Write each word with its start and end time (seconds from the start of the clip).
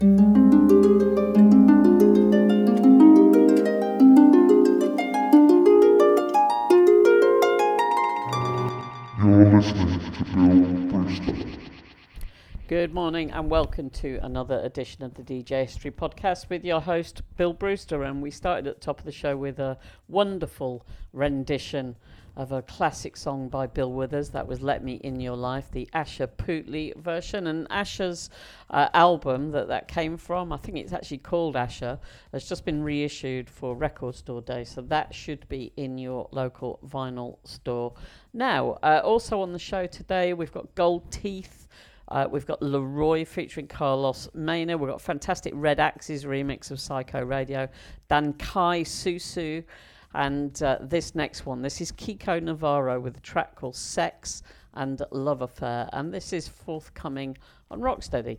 Good 0.00 0.10
morning 12.94 13.32
and 13.32 13.50
welcome 13.50 13.90
to 13.90 14.20
another 14.22 14.60
edition 14.60 15.02
of 15.02 15.14
the 15.14 15.24
DJ 15.24 15.64
History 15.64 15.90
Podcast 15.90 16.48
with 16.48 16.64
your 16.64 16.80
host 16.80 17.22
Bill 17.36 17.52
Brewster. 17.52 18.04
And 18.04 18.22
we 18.22 18.30
started 18.30 18.68
at 18.68 18.76
the 18.76 18.80
top 18.80 19.00
of 19.00 19.04
the 19.04 19.10
show 19.10 19.36
with 19.36 19.58
a 19.58 19.78
wonderful 20.06 20.86
rendition 21.12 21.96
of 22.38 22.52
a 22.52 22.62
classic 22.62 23.16
song 23.16 23.48
by 23.48 23.66
Bill 23.66 23.92
Withers. 23.92 24.30
That 24.30 24.46
was 24.46 24.62
"Let 24.62 24.84
Me 24.84 24.94
in 24.94 25.18
Your 25.18 25.36
Life," 25.36 25.70
the 25.72 25.88
Asha 25.92 26.28
Puthli 26.28 26.96
version. 26.96 27.48
And 27.48 27.68
Asha's 27.68 28.30
uh, 28.70 28.88
album 28.94 29.50
that 29.50 29.66
that 29.66 29.88
came 29.88 30.16
from, 30.16 30.52
I 30.52 30.56
think 30.56 30.78
it's 30.78 30.92
actually 30.92 31.18
called 31.18 31.56
Asher, 31.56 31.98
has 32.32 32.48
just 32.48 32.64
been 32.64 32.82
reissued 32.82 33.50
for 33.50 33.74
Record 33.74 34.14
Store 34.14 34.40
Day. 34.40 34.62
So 34.62 34.80
that 34.82 35.12
should 35.12 35.48
be 35.48 35.72
in 35.76 35.98
your 35.98 36.28
local 36.30 36.78
vinyl 36.86 37.38
store. 37.42 37.92
Now, 38.32 38.78
uh, 38.84 39.00
also 39.02 39.40
on 39.40 39.52
the 39.52 39.58
show 39.58 39.86
today, 39.86 40.32
we've 40.32 40.52
got 40.52 40.72
Gold 40.76 41.10
Teeth. 41.10 41.66
Uh, 42.06 42.26
we've 42.30 42.46
got 42.46 42.60
Laroye 42.60 43.26
featuring 43.26 43.66
Carlos 43.66 44.28
Mena. 44.32 44.78
We've 44.78 44.88
got 44.88 45.00
fantastic 45.00 45.52
Red 45.56 45.80
Axes 45.80 46.24
remix 46.24 46.70
of 46.70 46.80
Psycho 46.80 47.22
Radio. 47.22 47.68
Dan 48.08 48.32
Kye 48.34 48.82
Susu. 48.82 49.64
And 50.14 50.62
uh, 50.62 50.78
this 50.80 51.14
next 51.14 51.46
one, 51.46 51.62
this 51.62 51.80
is 51.80 51.92
Kiko 51.92 52.42
Navarro 52.42 52.98
with 52.98 53.16
a 53.16 53.20
track 53.20 53.54
called 53.54 53.76
Sex 53.76 54.42
and 54.74 55.02
Love 55.10 55.42
Affair. 55.42 55.88
And 55.92 56.12
this 56.12 56.32
is 56.32 56.48
forthcoming 56.48 57.36
on 57.70 57.80
Rocksteady. 57.80 58.38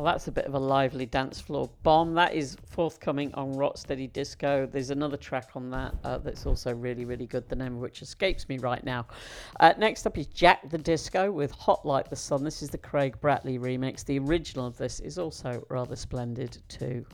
Well, 0.00 0.10
that's 0.14 0.28
a 0.28 0.32
bit 0.32 0.46
of 0.46 0.54
a 0.54 0.58
lively 0.58 1.04
dance 1.04 1.42
floor 1.42 1.68
bomb. 1.82 2.14
That 2.14 2.32
is 2.32 2.56
forthcoming 2.64 3.34
on 3.34 3.52
Rocksteady 3.52 4.10
Disco. 4.10 4.64
There's 4.64 4.88
another 4.88 5.18
track 5.18 5.50
on 5.54 5.68
that 5.72 5.94
uh, 6.04 6.16
that's 6.16 6.46
also 6.46 6.74
really, 6.74 7.04
really 7.04 7.26
good, 7.26 7.46
the 7.50 7.56
name 7.56 7.74
of 7.74 7.80
which 7.82 8.00
escapes 8.00 8.48
me 8.48 8.56
right 8.56 8.82
now. 8.82 9.06
Uh, 9.60 9.74
next 9.76 10.06
up 10.06 10.16
is 10.16 10.26
Jac 10.28 10.70
the 10.70 10.78
Disco 10.78 11.30
with 11.30 11.50
Hot 11.50 11.84
Like 11.84 12.08
the 12.08 12.16
Sun. 12.16 12.44
This 12.44 12.62
is 12.62 12.70
the 12.70 12.78
Craig 12.78 13.20
Bratley 13.20 13.60
remix. 13.60 14.02
The 14.02 14.18
original 14.20 14.66
of 14.66 14.78
this 14.78 15.00
is 15.00 15.18
also 15.18 15.66
rather 15.68 15.96
splendid, 15.96 16.56
too. 16.70 17.04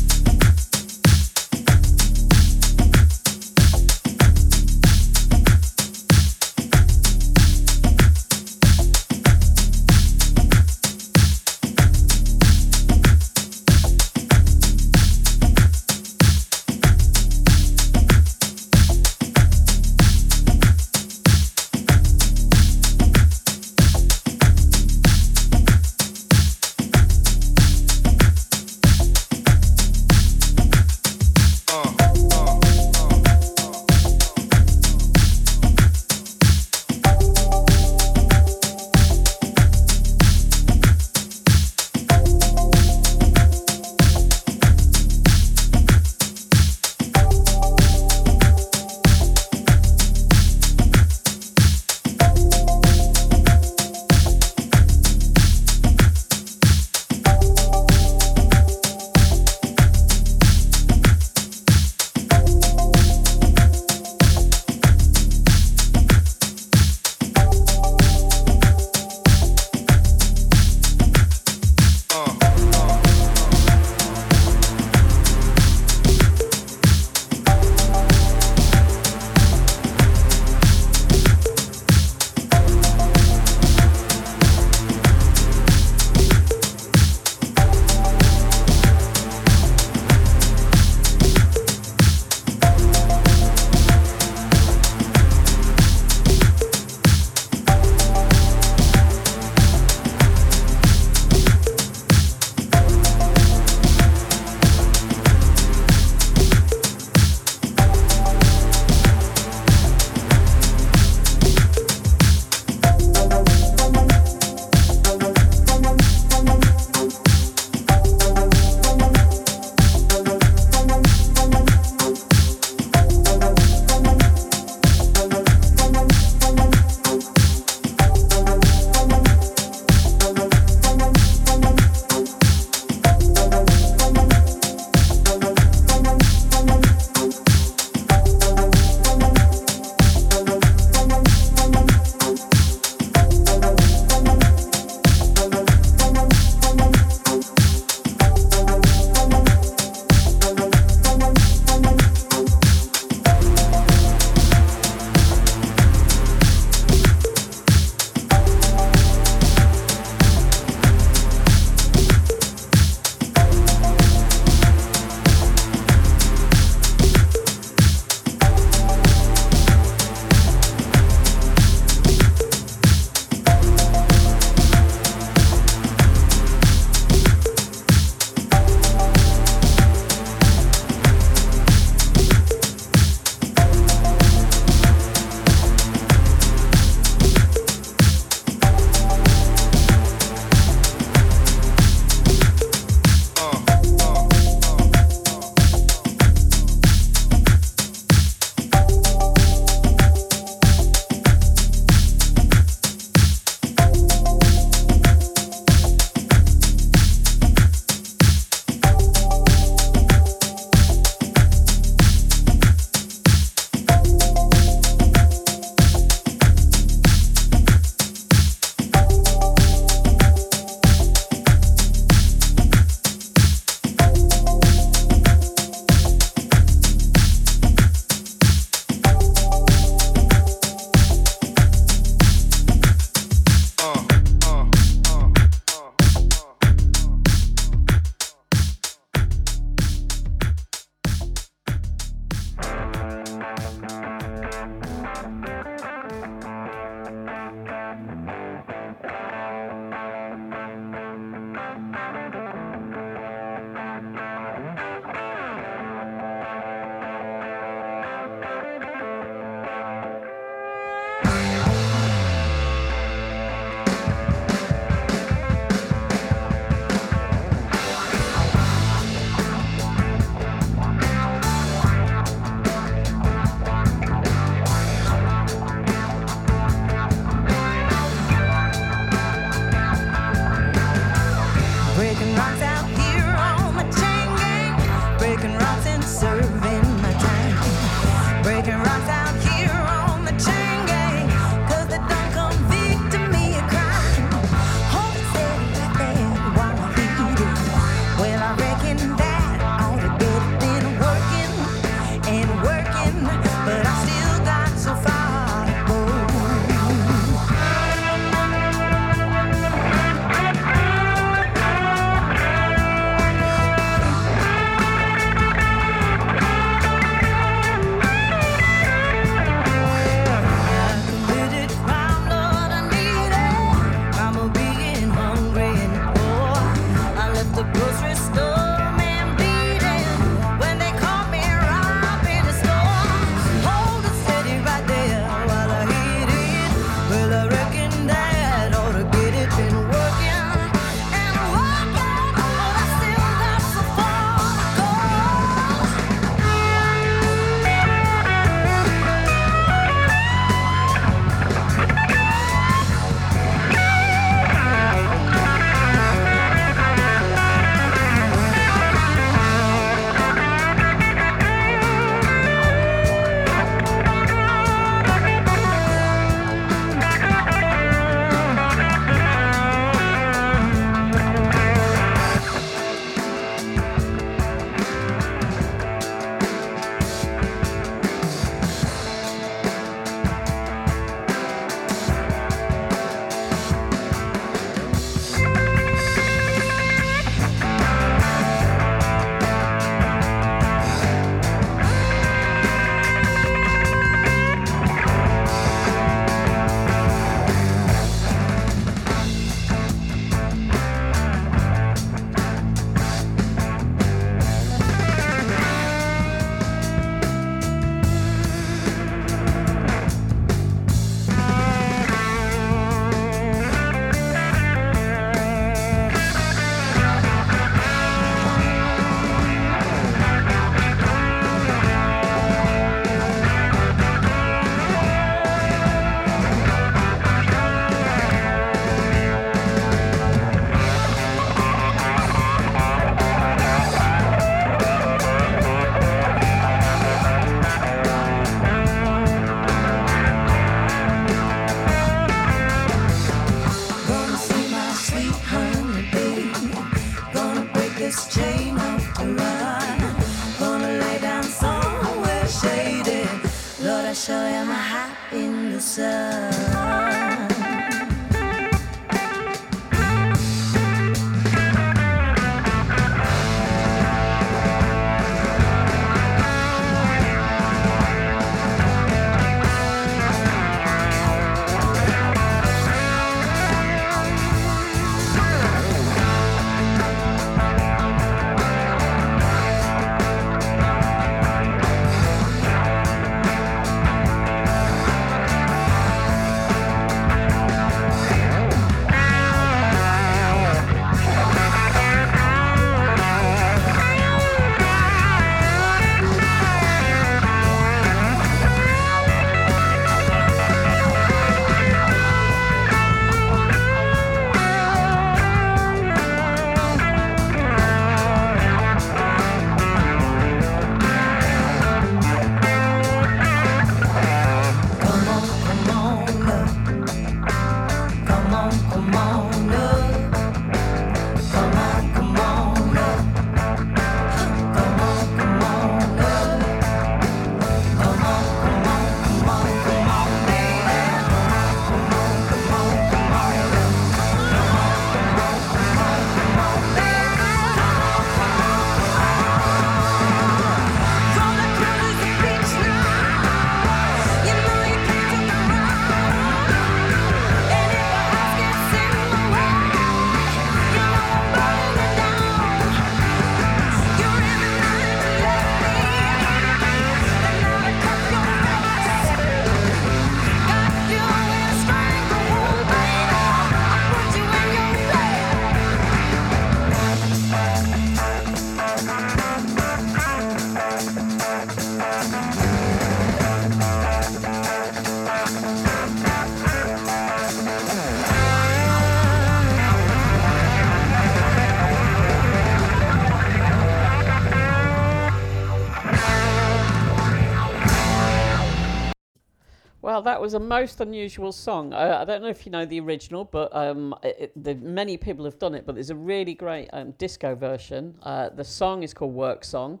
Well, 590.16 590.22
that 590.22 590.40
was 590.40 590.54
a 590.54 590.58
most 590.58 591.02
unusual 591.02 591.52
song. 591.52 591.92
Uh, 591.92 592.16
I 592.22 592.24
don't 592.24 592.40
know 592.40 592.48
if 592.48 592.64
you 592.64 592.72
know 592.72 592.86
the 592.86 592.98
original, 593.00 593.44
but 593.44 593.68
um, 593.76 594.14
it- 594.22 594.50
the, 594.56 594.74
many 594.76 595.18
people 595.18 595.44
have 595.44 595.58
done 595.58 595.74
it. 595.74 595.84
But 595.84 595.94
there's 595.94 596.08
a 596.08 596.14
really 596.16 596.54
great 596.54 596.88
um, 596.94 597.10
disco 597.18 597.54
version. 597.54 598.14
Uh, 598.22 598.48
the 598.48 598.64
song 598.64 599.02
is 599.02 599.12
called 599.12 599.34
Work 599.34 599.62
Song, 599.62 600.00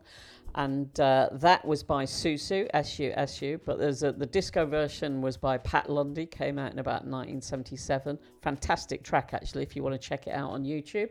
and 0.56 0.98
uh, 1.00 1.28
that 1.32 1.64
was 1.64 1.82
by 1.82 2.04
Susu 2.04 2.66
S 2.72 2.98
U 2.98 3.12
S 3.14 3.42
U. 3.42 3.60
But 3.64 3.78
there's 3.78 4.02
a, 4.02 4.12
the 4.12 4.26
disco 4.26 4.64
version 4.64 5.20
was 5.20 5.36
by 5.36 5.58
Pat 5.58 5.90
Lundy. 5.90 6.24
Came 6.24 6.58
out 6.58 6.72
in 6.72 6.78
about 6.78 7.04
1977. 7.04 8.18
Fantastic 8.40 9.02
track, 9.02 9.30
actually, 9.34 9.62
if 9.62 9.76
you 9.76 9.82
want 9.82 10.00
to 10.00 10.08
check 10.08 10.26
it 10.26 10.30
out 10.30 10.50
on 10.50 10.64
YouTube. 10.64 11.10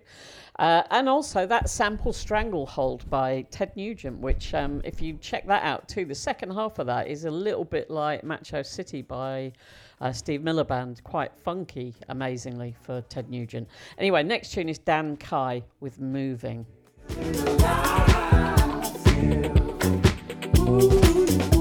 Uh, 0.58 0.82
and 0.90 1.08
also 1.08 1.46
that 1.46 1.70
sample 1.70 2.12
Stranglehold 2.12 3.08
by 3.10 3.46
Ted 3.52 3.72
Nugent, 3.76 4.20
which, 4.20 4.54
um, 4.56 4.82
if 4.84 5.00
you 5.00 5.18
check 5.22 5.46
that 5.46 5.64
out 5.64 5.88
too, 5.88 6.06
the 6.06 6.16
second 6.16 6.52
half 6.52 6.80
of 6.80 6.88
that 6.88 7.08
is 7.08 7.26
a 7.26 7.32
little 7.32 7.66
bit 7.66 7.92
like 7.92 8.24
Macho 8.24 8.64
City 8.64 9.04
by 9.04 9.52
uh, 10.02 10.12
Steve 10.12 10.42
Miller 10.42 10.64
Band. 10.64 11.04
Quite 11.04 11.32
funky, 11.44 11.94
amazingly, 12.10 12.76
for 12.82 13.02
Ted 13.10 13.30
Nugent. 13.30 13.68
Anyway, 14.00 14.24
next 14.24 14.54
tune 14.54 14.70
is 14.70 14.80
Dan 14.80 15.18
Kye 15.18 15.64
with 15.82 16.00
Moving. 16.00 16.66
That 20.66 21.55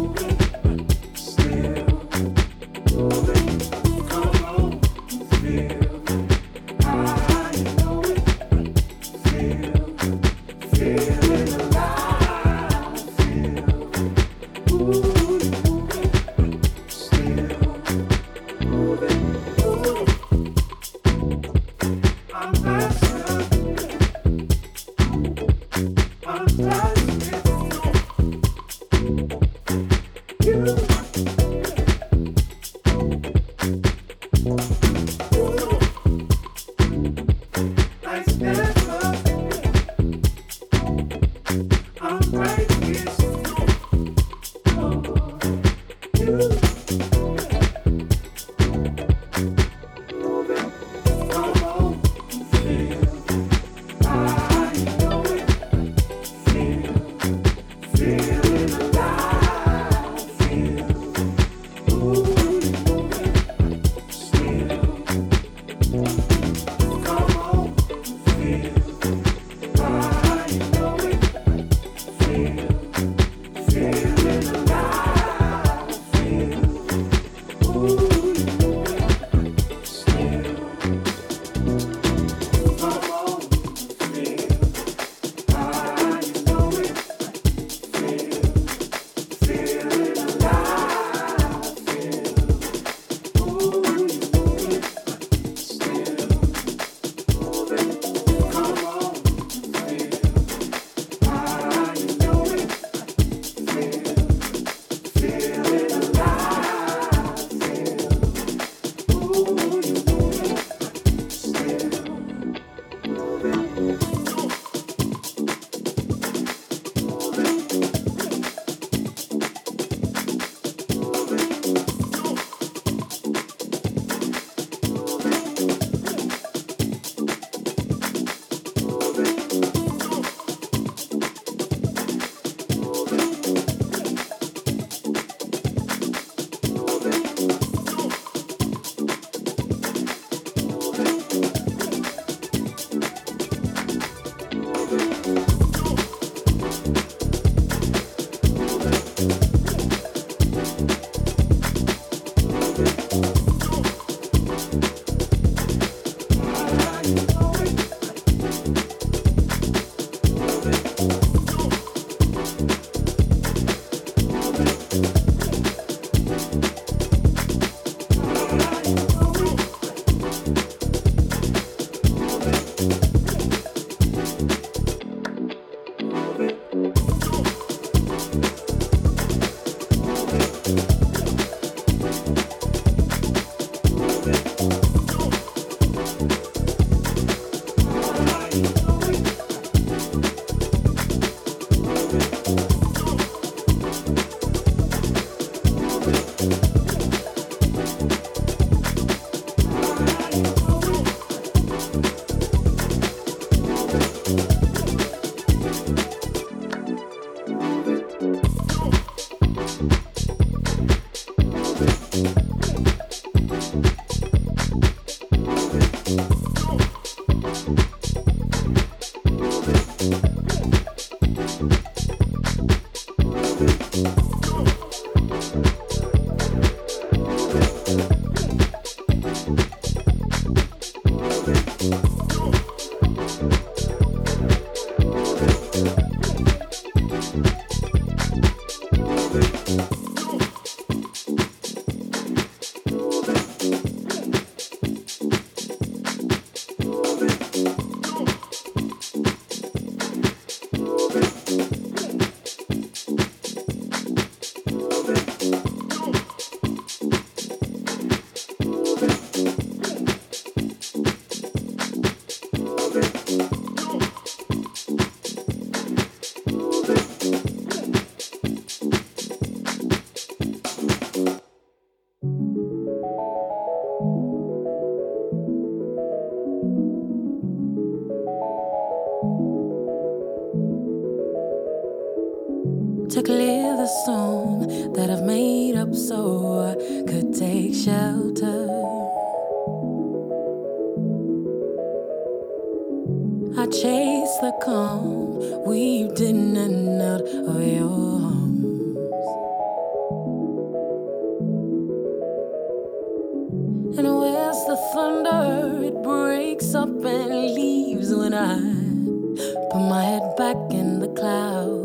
Put 309.74 309.88
my 309.88 310.04
head 310.04 310.36
back 310.36 310.56
in 310.70 311.00
the 311.00 311.08
clouds. 311.08 311.82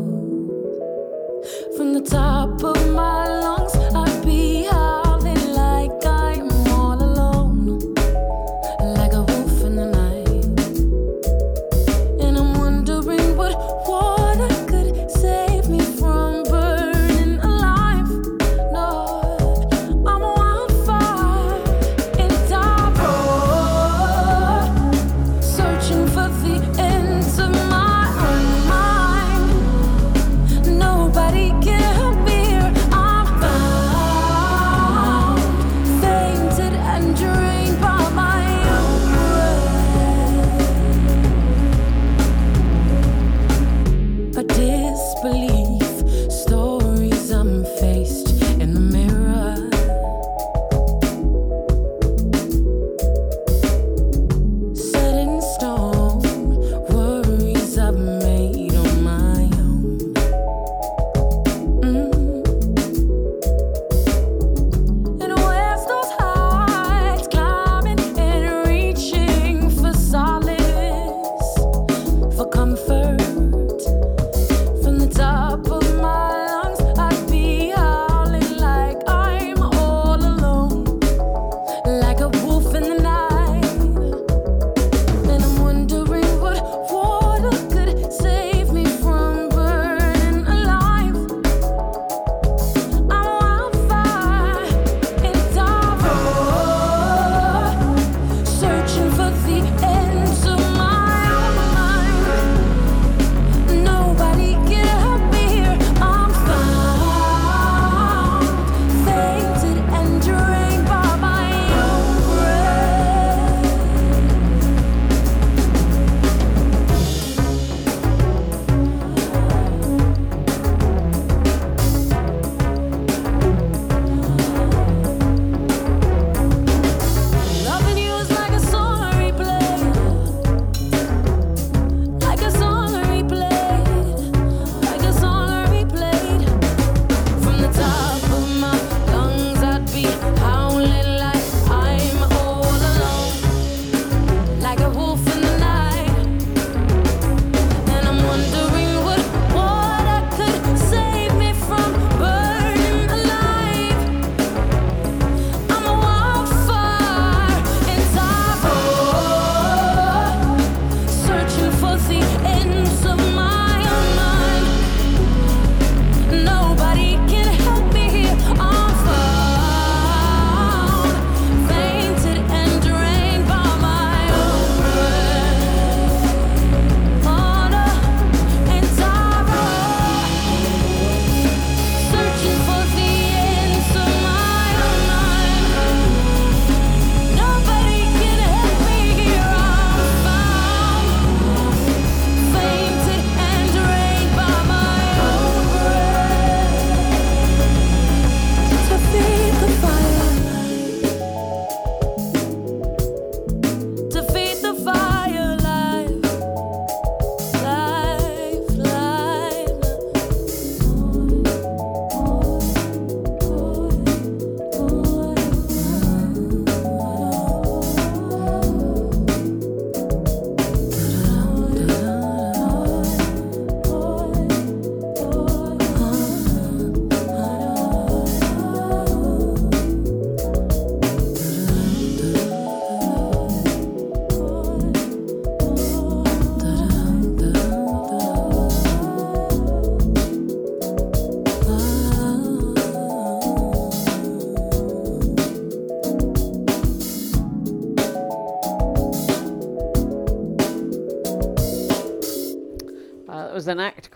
From 1.76 1.92
the 1.92 2.02
top 2.02 2.62
of 2.62 2.94
my 2.94 3.39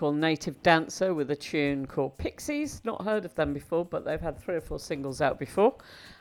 called 0.04 0.16
Native 0.16 0.62
Dancer 0.62 1.14
with 1.14 1.30
a 1.30 1.36
tune 1.36 1.86
called 1.86 2.18
Pixies. 2.18 2.82
Not 2.84 3.02
heard 3.04 3.24
of 3.24 3.34
them 3.36 3.54
before, 3.54 3.86
but 3.86 4.04
they've 4.04 4.20
had 4.20 4.38
three 4.38 4.56
or 4.56 4.60
four 4.60 4.78
singles 4.78 5.22
out 5.22 5.38
before. 5.38 5.78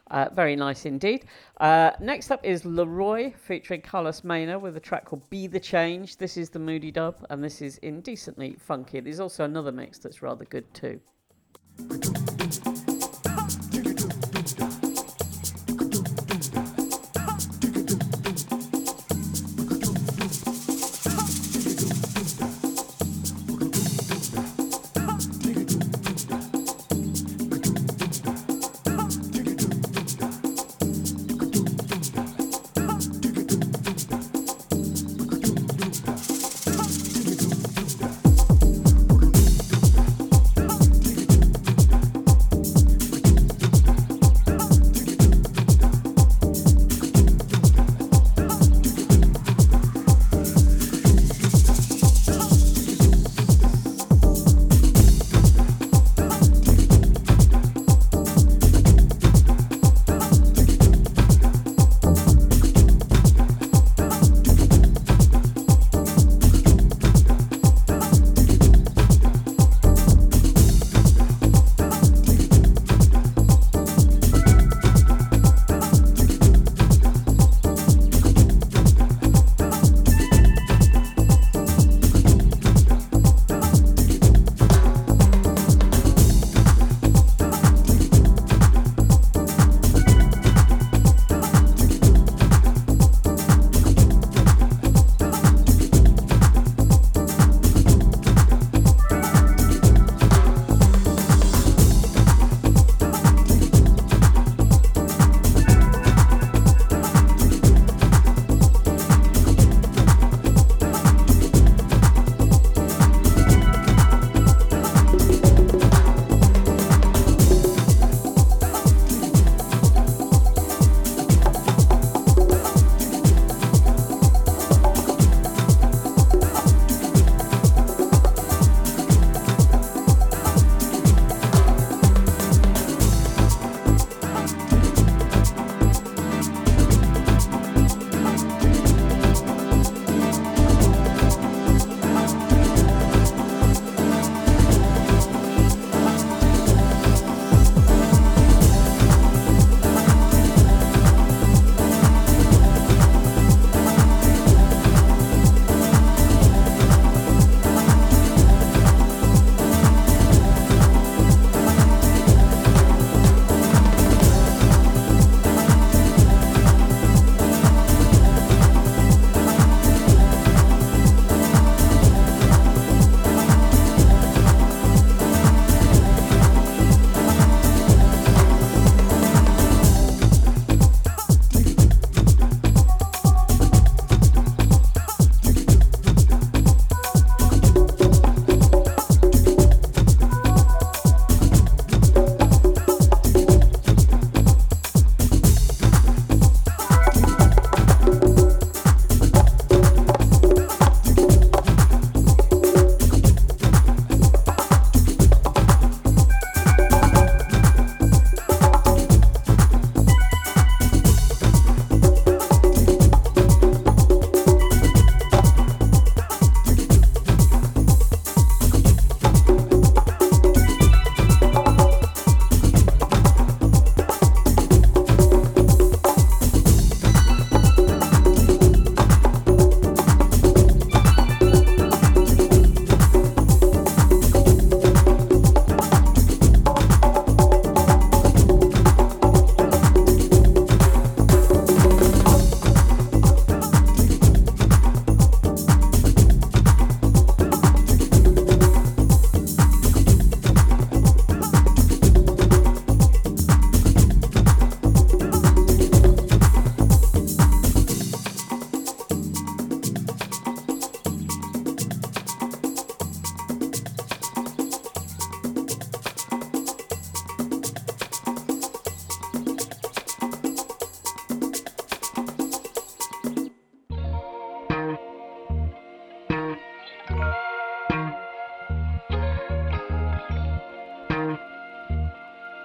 Uh, 0.10 0.30
very 0.32 0.56
nice 0.56 0.86
indeed. 0.86 1.26
Uh, 1.60 1.92
next 2.00 2.32
up 2.32 2.40
is 2.46 2.62
Laroye 2.62 3.36
featuring 3.36 3.82
Carlos 3.82 4.24
Mena 4.24 4.58
with 4.58 4.78
a 4.78 4.80
track 4.80 5.04
called 5.04 5.30
Be 5.30 5.48
the 5.48 5.60
Change. 5.60 6.16
This 6.16 6.38
is 6.38 6.50
the 6.50 6.60
Moody 6.60 6.92
dub, 6.92 7.26
and 7.30 7.44
this 7.44 7.62
is 7.62 7.78
indecently 7.80 8.56
funky. 8.58 9.02
There's 9.02 9.20
also 9.20 9.44
another 9.44 9.74
mix 9.74 9.98
that's 9.98 10.22
rather 10.22 10.46
good 10.46 10.74
too. 10.74 11.02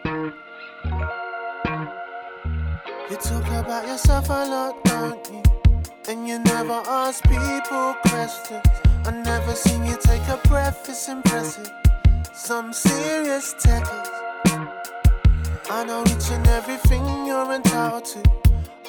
You 0.09 0.33
talk 3.21 3.47
about 3.47 3.87
yourself 3.87 4.31
a 4.31 4.47
lot, 4.49 4.83
don't 4.85 5.31
you? 5.31 5.43
And 6.09 6.27
you 6.27 6.39
never 6.39 6.81
ask 6.87 7.23
people 7.25 7.95
questions. 8.07 8.65
I 9.05 9.11
never 9.11 9.55
seen 9.55 9.85
you 9.85 9.99
take 10.01 10.27
a 10.29 10.41
breath, 10.49 10.89
it's 10.89 11.09
impressive. 11.11 11.71
Some 12.33 12.73
serious 12.73 13.53
techers. 13.53 14.09
I 15.69 15.85
know 15.85 16.03
each 16.05 16.31
and 16.31 16.47
everything 16.47 17.05
you're 17.27 17.53
entitled 17.53 18.07
to. 18.07 18.23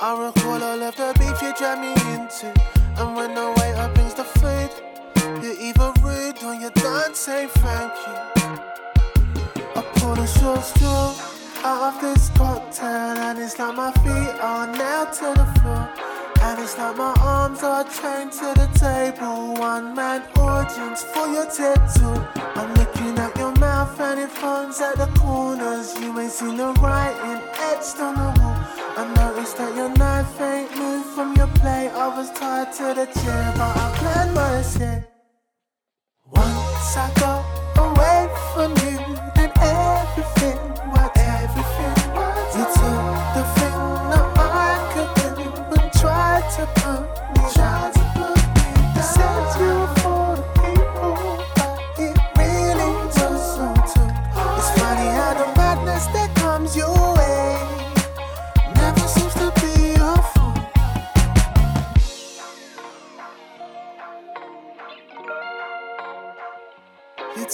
I 0.02 0.26
recall 0.26 0.64
all 0.64 0.82
of 0.82 0.96
the 0.96 1.14
beef 1.20 1.42
you 1.42 1.54
drag 1.58 1.80
me 1.82 1.92
into. 2.16 2.54
And 2.96 3.18
when 3.18 3.34
the 3.36 3.52
waiter 3.58 3.92
brings 3.94 4.14
the 4.14 4.24
food, 4.24 4.72
you're 5.44 5.60
either 5.60 5.92
rude 6.02 6.42
or 6.44 6.54
you 6.54 6.70
don't 6.76 7.14
say 7.14 7.48
thank 7.48 7.94
you. 8.08 8.39
I 10.40 10.42
pull 10.42 10.54
a 10.54 10.80
short 10.80 11.66
out 11.66 11.96
of 11.96 12.02
this 12.02 12.30
cocktail, 12.30 12.88
and 12.88 13.40
it's 13.40 13.60
like 13.60 13.76
my 13.76 13.92
feet 13.92 14.36
are 14.40 14.68
nailed 14.68 15.12
to 15.14 15.34
the 15.36 15.46
floor. 15.60 15.90
And 16.42 16.62
it's 16.62 16.78
like 16.78 16.96
my 16.96 17.14
arms 17.20 17.62
are 17.62 17.84
chained 17.84 18.32
to 18.34 18.54
the 18.56 18.70
table. 18.80 19.56
One 19.56 19.94
man 19.94 20.22
audience 20.38 21.04
for 21.04 21.28
your 21.28 21.46
tattoo. 21.46 22.26
I'm 22.56 22.74
looking 22.76 23.20
at 23.20 23.38
your 23.38 23.52
mouth 23.58 24.00
and 24.00 24.22
it 24.22 24.32
foams 24.32 24.80
at 24.80 24.96
the 24.96 25.08
corners. 25.20 26.00
You 26.00 26.18
ain't 26.18 26.32
seen 26.32 26.56
the 26.56 26.72
writing 26.80 27.42
etched 27.60 28.00
on 28.00 28.16
the 28.16 28.40
wall. 28.40 28.56
I 28.96 29.14
noticed 29.18 29.58
that 29.58 29.76
your 29.76 29.90
knife 29.90 30.40
ain't 30.40 30.78
moved 30.78 31.08
from 31.08 31.36
your 31.36 31.48
plate. 31.60 31.90
I 31.90 32.08
was 32.18 32.32
tied 32.32 32.72
to 32.78 32.94
the 32.96 33.06
chair, 33.20 33.54
but 33.58 33.76
I 33.76 33.96
planned 33.98 34.34
my 34.34 34.60
escape. 34.60 35.04
Once 36.32 36.96
I 36.96 37.12
go 37.20 37.49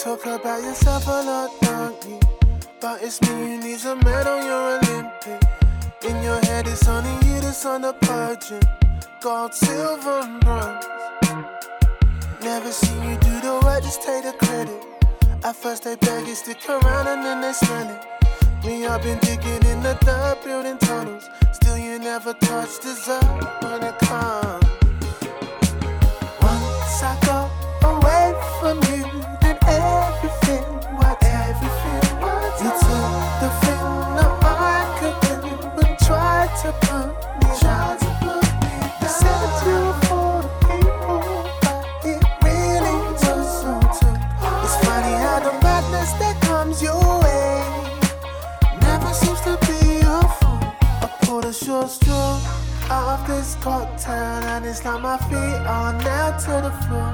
talk 0.05 0.25
about 0.27 0.61
yourself 0.61 1.07
a 1.07 1.23
lot, 1.25 1.49
you? 2.05 2.19
But 2.79 3.01
it's 3.01 3.19
me 3.23 3.29
who 3.29 3.57
needs 3.63 3.85
a 3.85 3.95
medal, 3.95 4.37
you're 4.45 4.77
Olympic. 4.77 5.41
In 6.07 6.21
your 6.21 6.39
head, 6.45 6.67
it's 6.67 6.87
only 6.87 7.09
you 7.27 7.41
that's 7.41 7.65
on 7.65 7.81
the 7.81 7.93
podium. 7.93 8.61
Gold, 9.19 9.55
silver, 9.55 10.19
and 10.19 10.39
bronze. 10.41 10.85
Never 12.43 12.71
seen 12.71 13.01
you 13.09 13.17
do 13.17 13.33
the 13.41 13.59
work, 13.63 13.81
just 13.81 14.03
take 14.03 14.23
the 14.23 14.33
credit. 14.33 14.79
At 15.43 15.55
first, 15.55 15.85
they 15.85 15.95
beg 15.95 16.27
you, 16.27 16.35
stick 16.35 16.69
around, 16.69 17.07
and 17.07 17.25
then 17.25 17.41
they 17.41 17.53
smell 17.53 17.89
it. 17.89 18.63
Me, 18.63 18.85
I've 18.85 19.01
been 19.01 19.17
digging 19.19 19.63
in 19.71 19.81
the 19.81 19.97
dirt, 20.05 20.37
building 20.43 20.77
tunnels. 20.77 21.27
Still, 21.51 21.79
you 21.79 21.97
never 21.97 22.33
touch 22.33 22.79
dessert 22.79 23.25
when 23.63 23.81
it 23.81 23.97
comes. 24.05 24.64
To 36.65 36.71
put 36.81 37.07
me 37.43 37.59
tried 37.59 38.04
out 53.15 53.29
of 53.29 53.35
this 53.35 53.55
cocktail, 53.55 54.43
and 54.53 54.65
it's 54.65 54.83
like 54.85 55.01
my 55.01 55.17
feet 55.17 55.61
are 55.75 55.93
nailed 56.03 56.39
to 56.39 56.55
the 56.67 56.73
floor. 56.83 57.11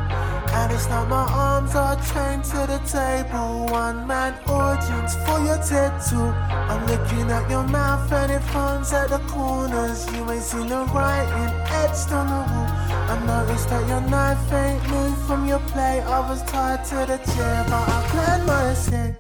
And 0.54 0.72
it's 0.74 0.89
like 0.89 1.08
my 1.08 1.26
arms 1.32 1.76
are 1.76 1.95
chained 1.95 2.43
to 2.45 2.60
the 2.72 2.80
table. 2.86 3.68
One 3.68 4.08
man 4.08 4.34
audience 4.47 5.16
for 5.24 5.39
your 5.39 5.58
tattoo. 5.58 6.30
I'm 6.72 6.86
looking 6.88 7.32
at 7.32 7.49
your 7.49 7.64
mouth 7.64 8.12
and 8.12 8.32
it 8.32 8.43
foams 8.52 8.91
at 8.91 9.10
the 9.10 9.20
corners. 9.32 10.12
You 10.14 10.30
ain't 10.30 10.43
seen 10.43 10.68
the 10.68 10.84
writing 10.93 11.54
etched 11.82 12.12
on 12.12 12.28
the 12.28 12.41
wall. 12.52 12.68
I 13.12 13.16
noticed 13.26 13.70
that 13.70 13.88
your 13.88 14.02
knife 14.02 14.52
ain't 14.52 14.89
moved 14.89 15.22
from 15.26 15.47
your 15.47 15.60
plate. 15.72 16.02
I 16.02 16.20
was 16.30 16.43
tied 16.43 16.84
to 16.86 16.95
the 17.12 17.18
chair, 17.32 17.64
but 17.70 17.88
I 17.95 18.08
planned 18.12 18.45
my 18.45 18.72
escape. 18.72 19.16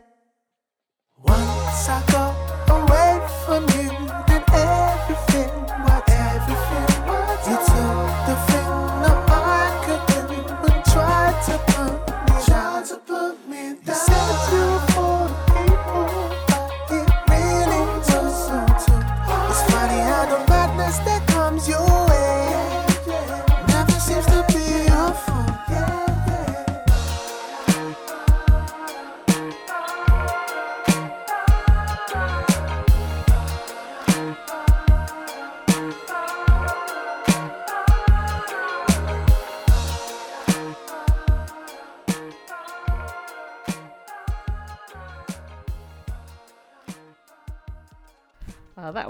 Once 1.23 1.87
I 1.87 2.03
go 2.11 2.30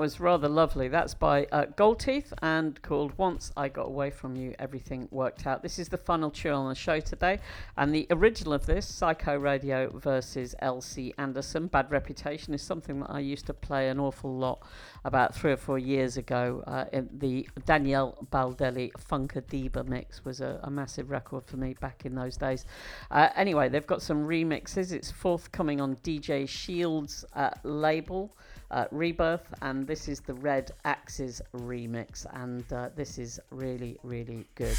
was 0.01 0.19
rather 0.19 0.49
lovely. 0.49 0.87
That's 0.87 1.13
by 1.13 1.45
uh, 1.51 1.67
Goldteeth 1.77 2.33
and 2.41 2.81
called 2.81 3.15
Once 3.19 3.51
I 3.55 3.69
Got 3.69 3.85
Away 3.85 4.09
From 4.09 4.35
You, 4.35 4.55
Everything 4.57 5.07
Worked 5.11 5.45
Out. 5.45 5.61
This 5.61 5.77
is 5.77 5.89
the 5.89 5.97
final 5.97 6.31
tune 6.31 6.53
on 6.53 6.69
the 6.69 6.73
show 6.73 6.99
today. 6.99 7.37
And 7.77 7.93
the 7.93 8.07
original 8.09 8.53
of 8.53 8.65
this, 8.65 8.87
Psycho 8.87 9.37
Radio 9.37 9.91
versus 9.95 10.55
LC 10.59 11.13
Anderson, 11.19 11.67
Bad 11.67 11.91
Reputation, 11.91 12.51
is 12.55 12.63
something 12.63 13.01
that 13.01 13.11
I 13.11 13.19
used 13.19 13.45
to 13.45 13.53
play 13.53 13.89
an 13.89 13.99
awful 13.99 14.35
lot 14.35 14.63
about 15.05 15.35
three 15.35 15.51
or 15.51 15.57
four 15.57 15.77
years 15.77 16.17
ago. 16.17 16.63
Uh, 16.65 16.85
the 17.19 17.47
Daniele 17.67 18.27
Baldelli 18.31 18.91
Funkadiba 18.93 19.87
mix 19.87 20.25
was 20.25 20.41
a, 20.41 20.59
a 20.63 20.71
massive 20.71 21.11
record 21.11 21.45
for 21.45 21.57
me 21.57 21.75
back 21.79 22.07
in 22.07 22.15
those 22.15 22.37
days. 22.37 22.65
Uh, 23.11 23.29
anyway, 23.35 23.69
they've 23.69 23.85
got 23.85 24.01
some 24.01 24.27
remixes. 24.27 24.91
It's 24.91 25.11
forthcoming 25.11 25.79
on 25.79 25.95
DJ 25.97 26.49
Shields' 26.49 27.23
uh, 27.35 27.51
label 27.63 28.35
uh, 28.71 28.85
Rebirth, 28.91 29.53
and 29.61 29.85
this 29.85 30.07
is 30.07 30.21
the 30.21 30.33
Red 30.33 30.71
Axes 30.85 31.41
remix, 31.53 32.25
and 32.33 32.63
uh, 32.73 32.89
this 32.95 33.17
is 33.17 33.39
really, 33.51 33.97
really 34.03 34.45
good. 34.55 34.77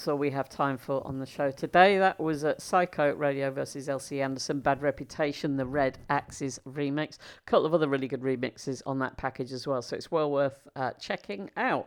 That's 0.00 0.08
all 0.08 0.16
we 0.16 0.30
have 0.30 0.48
time 0.48 0.78
for 0.78 1.06
on 1.06 1.18
the 1.18 1.26
show 1.26 1.50
today. 1.50 1.98
That 1.98 2.18
was 2.18 2.42
at 2.42 2.62
Psycho 2.62 3.12
Radio 3.12 3.50
versus 3.50 3.86
LC 3.86 4.24
Anderson, 4.24 4.60
Bad 4.60 4.80
Reputation, 4.80 5.58
the 5.58 5.66
Red 5.66 5.98
Axes 6.08 6.58
remix. 6.66 7.16
A 7.16 7.42
couple 7.44 7.66
of 7.66 7.74
other 7.74 7.86
really 7.86 8.08
good 8.08 8.22
remixes 8.22 8.80
on 8.86 8.98
that 9.00 9.18
package 9.18 9.52
as 9.52 9.66
well, 9.66 9.82
so 9.82 9.94
it's 9.94 10.10
well 10.10 10.30
worth 10.30 10.66
uh, 10.74 10.92
checking 10.92 11.50
out. 11.58 11.86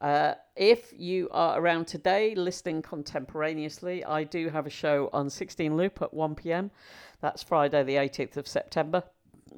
Uh, 0.00 0.34
if 0.56 0.92
you 0.96 1.28
are 1.30 1.60
around 1.60 1.86
today 1.86 2.34
listening 2.34 2.82
contemporaneously, 2.82 4.04
I 4.04 4.24
do 4.24 4.48
have 4.48 4.66
a 4.66 4.70
show 4.70 5.08
on 5.12 5.30
16 5.30 5.76
Loop 5.76 6.02
at 6.02 6.12
1 6.12 6.34
pm. 6.34 6.72
That's 7.20 7.44
Friday, 7.44 7.84
the 7.84 7.94
18th 7.94 8.38
of 8.38 8.48
September. 8.48 9.04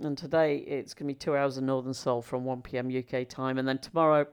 And 0.02 0.18
today 0.18 0.58
it's 0.58 0.92
going 0.92 1.08
to 1.08 1.14
be 1.14 1.18
two 1.18 1.38
hours 1.38 1.56
of 1.56 1.64
Northern 1.64 1.94
Soul 1.94 2.20
from 2.20 2.44
1 2.44 2.60
pm 2.60 2.94
UK 2.94 3.26
time. 3.26 3.56
And 3.56 3.66
then 3.66 3.78
tomorrow, 3.78 4.26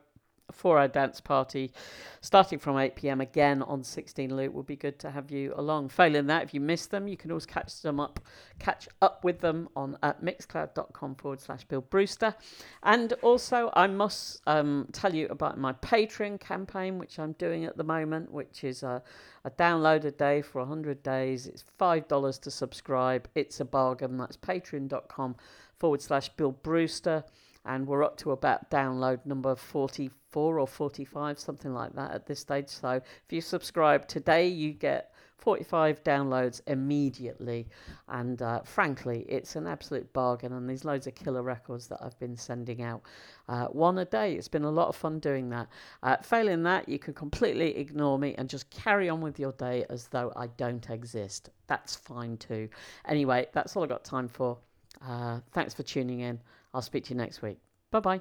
a 0.48 0.68
our 0.68 0.88
dance 0.88 1.20
party 1.20 1.72
starting 2.20 2.58
from 2.58 2.78
8 2.78 2.94
pm 2.94 3.20
again 3.20 3.62
on 3.62 3.82
16 3.82 4.34
loop. 4.34 4.52
Would 4.52 4.66
be 4.66 4.76
good 4.76 4.98
to 5.00 5.10
have 5.10 5.30
you 5.30 5.52
along. 5.56 5.88
Failing 5.88 6.26
that 6.26 6.42
if 6.42 6.54
you 6.54 6.60
missed 6.60 6.90
them 6.90 7.08
you 7.08 7.16
can 7.16 7.30
always 7.30 7.46
catch 7.46 7.80
them 7.82 7.98
up 8.00 8.20
catch 8.58 8.88
up 9.00 9.24
with 9.24 9.40
them 9.40 9.68
on 9.74 9.96
at 10.02 10.22
mixcloud.com 10.22 11.14
forward 11.16 11.40
slash 11.40 11.64
bill 11.64 11.80
brewster. 11.80 12.34
And 12.82 13.12
also 13.22 13.70
i 13.74 13.86
must 13.86 14.40
um, 14.46 14.88
tell 14.92 15.14
you 15.14 15.26
about 15.28 15.58
my 15.58 15.72
patreon 15.74 16.40
campaign 16.40 16.98
which 16.98 17.18
i'm 17.18 17.32
doing 17.32 17.64
at 17.64 17.76
the 17.76 17.84
moment 17.84 18.30
which 18.30 18.64
is 18.64 18.82
a, 18.82 19.02
a 19.44 19.50
download 19.50 20.04
a 20.04 20.10
day 20.10 20.42
for 20.42 20.60
100 20.60 21.02
days. 21.02 21.46
It's 21.46 21.64
five 21.78 22.08
dollars 22.08 22.38
to 22.40 22.50
subscribe. 22.50 23.28
It's 23.34 23.60
a 23.60 23.64
bargain. 23.64 24.16
That's 24.16 24.36
patreon.com 24.36 25.36
forward 25.78 26.02
slash 26.02 26.28
bill 26.30 26.52
brewster 26.52 27.24
and 27.64 27.86
we're 27.86 28.02
up 28.02 28.16
to 28.18 28.32
about 28.32 28.70
download 28.70 29.24
number 29.24 29.54
44 29.54 30.58
or 30.58 30.66
45 30.66 31.38
something 31.38 31.72
like 31.72 31.94
that 31.94 32.12
at 32.12 32.26
this 32.26 32.40
stage. 32.40 32.68
So 32.68 32.90
if 32.90 33.30
you 33.30 33.40
subscribe 33.40 34.08
today 34.08 34.48
you 34.48 34.72
get 34.72 35.12
45 35.38 36.04
downloads 36.04 36.60
immediately. 36.68 37.66
And 38.08 38.40
uh, 38.42 38.62
frankly 38.62 39.24
it's 39.28 39.56
an 39.56 39.66
absolute 39.66 40.12
bargain 40.12 40.52
and 40.52 40.68
there's 40.68 40.84
loads 40.84 41.06
of 41.06 41.14
killer 41.14 41.42
records 41.42 41.88
that 41.88 41.98
i've 42.00 42.18
been 42.20 42.36
sending 42.36 42.82
out 42.82 43.02
uh, 43.48 43.66
one 43.66 43.98
a 43.98 44.04
day. 44.04 44.34
It's 44.34 44.48
been 44.48 44.64
a 44.64 44.70
lot 44.70 44.88
of 44.88 44.96
fun 44.96 45.18
doing 45.18 45.48
that. 45.50 45.68
Uh, 46.02 46.16
failing 46.18 46.62
that 46.64 46.88
you 46.88 46.98
can 46.98 47.14
completely 47.14 47.76
ignore 47.76 48.18
me 48.18 48.34
and 48.38 48.48
just 48.48 48.70
carry 48.70 49.08
on 49.08 49.20
with 49.20 49.38
your 49.38 49.52
day 49.52 49.84
as 49.90 50.08
though 50.08 50.32
i 50.36 50.46
don't 50.56 50.88
exist. 50.90 51.50
That's 51.66 51.94
fine 51.94 52.36
too. 52.38 52.68
Anyway 53.06 53.46
that's 53.52 53.76
all 53.76 53.82
I've 53.82 53.88
got 53.88 54.04
time 54.04 54.28
for. 54.28 54.58
Uh, 55.04 55.40
thanks 55.52 55.74
for 55.74 55.82
tuning 55.82 56.20
in 56.20 56.40
I'll 56.74 56.82
speak 56.82 57.04
to 57.04 57.10
you 57.10 57.16
next 57.16 57.42
week. 57.42 57.58
Bye 57.90 58.00
bye. 58.00 58.20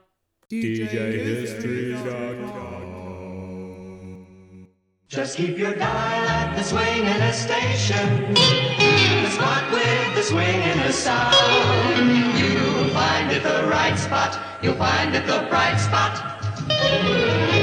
Just 5.08 5.38
keep 5.38 5.58
your 5.58 5.74
dial 5.76 6.28
at 6.30 6.56
the 6.56 6.64
swinging 6.64 7.34
station. 7.34 8.34
The 8.34 9.30
spot 9.30 9.72
with 9.72 10.16
the 10.16 10.24
swinging 10.24 10.91
sound. 10.91 11.36
You'll 12.38 12.89
find 12.89 13.32
it 13.32 13.43
the 13.43 13.68
right 13.68 13.97
spot. 13.97 14.38
You'll 14.62 14.76
find 14.76 15.16
it 15.16 15.26
the 15.28 15.47
bright 15.49 15.78
spot. 15.78 17.61